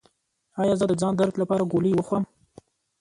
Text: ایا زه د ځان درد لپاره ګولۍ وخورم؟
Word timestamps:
ایا 0.61 0.73
زه 0.79 0.85
د 0.87 0.93
ځان 1.01 1.13
درد 1.19 1.33
لپاره 1.41 1.69
ګولۍ 1.71 1.91
وخورم؟ 1.95 2.23